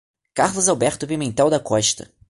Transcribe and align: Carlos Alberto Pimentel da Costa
Carlos 0.35 0.67
Alberto 0.67 1.05
Pimentel 1.05 1.47
da 1.51 1.59
Costa 1.59 2.09